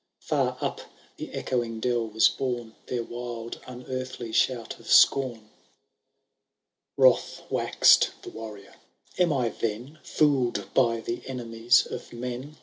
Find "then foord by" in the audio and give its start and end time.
9.49-11.01